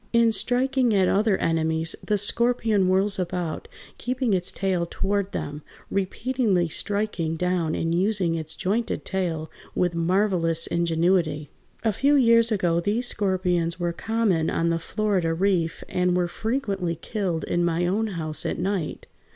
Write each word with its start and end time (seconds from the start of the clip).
In 0.13 0.31
striking 0.31 0.95
at 0.95 1.07
other 1.07 1.37
enemies 1.37 1.95
the 2.03 2.17
scorpion 2.17 2.87
whirls 2.87 3.19
about, 3.19 3.67
keeping 3.99 4.33
its 4.33 4.51
tail 4.51 4.87
toward 4.89 5.31
them, 5.31 5.61
repeatedly 5.91 6.69
striking 6.69 7.35
down 7.35 7.75
and 7.75 7.93
using 7.93 8.33
its 8.33 8.55
jointed 8.55 9.05
tail 9.05 9.51
with 9.75 9.93
marvelous 9.93 10.65
ingenuity. 10.65 11.51
A 11.83 11.93
few 11.93 12.15
years 12.15 12.51
ago 12.51 12.79
these 12.79 13.09
scorpions 13.09 13.79
were 13.79 13.93
common 13.93 14.49
on 14.49 14.69
the 14.69 14.79
Florida 14.79 15.35
Reef 15.35 15.83
and 15.87 16.17
were 16.17 16.27
frequently 16.27 16.95
killed 16.95 17.43
in 17.43 17.63
my 17.63 17.85
own 17.85 18.07
house 18.07 18.43
at 18.43 18.57
night. 18.57 19.05